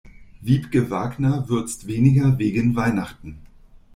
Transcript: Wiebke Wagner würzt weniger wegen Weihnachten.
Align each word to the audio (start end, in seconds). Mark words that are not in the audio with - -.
Wiebke 0.41 0.89
Wagner 0.89 1.47
würzt 1.47 1.85
weniger 1.85 2.39
wegen 2.39 2.75
Weihnachten. 2.75 3.37